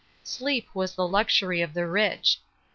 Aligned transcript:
Slrep 0.25 0.65
was 0.73 0.95
the 0.95 1.07
luxury 1.07 1.61
of 1.61 1.75
the 1.75 1.85
rich. 1.85 2.39